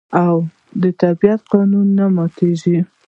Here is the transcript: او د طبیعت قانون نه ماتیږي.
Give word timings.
او 0.23 0.33
د 0.81 0.83
طبیعت 1.01 1.41
قانون 1.53 1.87
نه 1.97 2.05
ماتیږي. 2.15 2.79